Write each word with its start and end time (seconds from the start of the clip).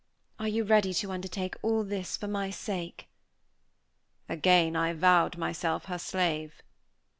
Are 0.39 0.47
you 0.47 0.63
ready 0.63 0.95
to 0.95 1.11
undertake 1.11 1.53
all 1.61 1.83
this 1.83 2.17
for 2.17 2.27
my 2.27 2.49
sake?" 2.49 3.07
Again 4.27 4.75
I 4.75 4.93
vowed 4.93 5.37
myself 5.37 5.85
her 5.85 5.99
slave. 5.99 6.63